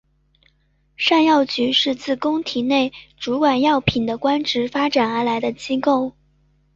[0.97, 6.13] 尚药局是自宫廷内主管药品的官职发展而来的机构。